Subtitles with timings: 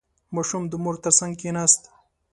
[0.35, 1.81] •ماشوم د مور تر څنګ کښېناست.